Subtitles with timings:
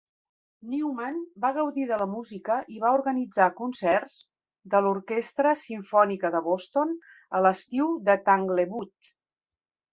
[0.69, 4.17] Newman va gaudir de la música i va organitzar concerts
[4.73, 6.99] de l'Orquestra simfònica de Boston
[7.41, 9.15] a l'estiu de Tanglewood.